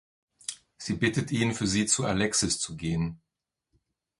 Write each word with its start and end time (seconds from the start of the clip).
Sie 0.77 0.95
bittet 0.95 1.29
ihn 1.31 1.53
für 1.53 1.67
sie 1.67 1.85
zu 1.85 2.05
Alexis 2.05 2.57
zu 2.57 2.75
gehen. 2.75 3.21